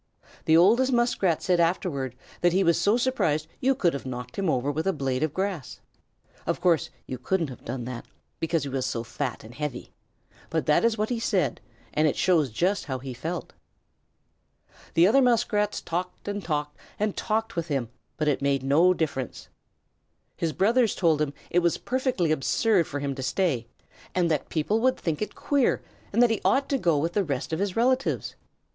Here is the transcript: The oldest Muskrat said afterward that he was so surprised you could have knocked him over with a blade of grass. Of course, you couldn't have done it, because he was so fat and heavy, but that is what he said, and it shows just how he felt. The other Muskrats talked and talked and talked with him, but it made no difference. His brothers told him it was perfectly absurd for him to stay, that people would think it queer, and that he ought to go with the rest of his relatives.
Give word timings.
The 0.45 0.57
oldest 0.57 0.91
Muskrat 0.91 1.43
said 1.43 1.59
afterward 1.59 2.15
that 2.41 2.53
he 2.53 2.63
was 2.63 2.81
so 2.81 2.97
surprised 2.97 3.45
you 3.59 3.75
could 3.75 3.93
have 3.93 4.03
knocked 4.03 4.35
him 4.35 4.49
over 4.49 4.71
with 4.71 4.87
a 4.87 4.93
blade 4.93 5.21
of 5.21 5.31
grass. 5.31 5.79
Of 6.47 6.59
course, 6.59 6.89
you 7.05 7.19
couldn't 7.19 7.49
have 7.49 7.63
done 7.63 7.87
it, 7.87 8.05
because 8.39 8.63
he 8.63 8.69
was 8.69 8.83
so 8.87 9.03
fat 9.03 9.43
and 9.43 9.53
heavy, 9.53 9.93
but 10.49 10.65
that 10.65 10.83
is 10.83 10.97
what 10.97 11.09
he 11.09 11.19
said, 11.19 11.61
and 11.93 12.07
it 12.07 12.15
shows 12.15 12.49
just 12.49 12.85
how 12.85 12.97
he 12.97 13.13
felt. 13.13 13.53
The 14.95 15.05
other 15.05 15.21
Muskrats 15.21 15.81
talked 15.81 16.27
and 16.27 16.43
talked 16.43 16.77
and 16.97 17.15
talked 17.15 17.55
with 17.55 17.67
him, 17.67 17.89
but 18.17 18.27
it 18.27 18.41
made 18.41 18.63
no 18.63 18.95
difference. 18.95 19.49
His 20.35 20.51
brothers 20.51 20.95
told 20.95 21.21
him 21.21 21.31
it 21.51 21.59
was 21.59 21.77
perfectly 21.77 22.31
absurd 22.31 22.87
for 22.87 22.99
him 23.01 23.13
to 23.13 23.21
stay, 23.21 23.67
that 24.15 24.49
people 24.49 24.79
would 24.79 24.97
think 24.97 25.21
it 25.21 25.35
queer, 25.35 25.83
and 26.11 26.23
that 26.23 26.31
he 26.31 26.41
ought 26.43 26.69
to 26.69 26.79
go 26.79 26.97
with 26.97 27.13
the 27.13 27.23
rest 27.23 27.53
of 27.53 27.59
his 27.59 27.75
relatives. 27.75 28.33